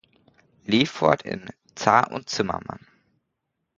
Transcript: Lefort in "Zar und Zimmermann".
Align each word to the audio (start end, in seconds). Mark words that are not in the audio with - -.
Lefort 0.65 1.21
in 1.27 1.47
"Zar 1.75 2.11
und 2.11 2.27
Zimmermann". 2.27 2.87